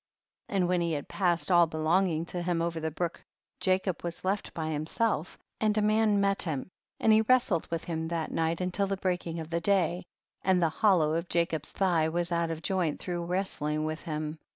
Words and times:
48. 0.47 0.55
And 0.57 0.67
when 0.67 0.81
he 0.81 0.93
had 0.93 1.07
passed 1.07 1.51
all 1.51 1.67
belonging 1.67 2.25
to 2.25 2.41
him 2.41 2.59
over 2.59 2.79
the 2.79 2.89
brook, 2.89 3.21
Ja 3.63 3.77
cob 3.77 4.03
was• 4.03 4.21
left 4.23 4.51
by 4.51 4.69
himself, 4.71 5.37
and 5.59 5.77
a 5.77 5.81
man 5.83 6.19
met 6.19 6.41
him, 6.41 6.71
and 6.99 7.13
he 7.13 7.21
wrestled 7.21 7.67
with 7.69 7.83
him 7.83 8.07
that 8.07 8.31
night 8.31 8.61
until 8.61 8.87
the 8.87 8.97
breaking 8.97 9.39
of 9.39 9.51
the 9.51 9.61
day, 9.61 10.07
and 10.41 10.59
the 10.59 10.69
hollow 10.69 11.13
of 11.13 11.29
Jacob's 11.29 11.71
thigh 11.71 12.09
was 12.09 12.31
out 12.31 12.49
of 12.49 12.63
joint 12.63 12.99
through 12.99 13.25
wrestling 13.25 13.85
with 13.85 14.01
him. 14.01 14.39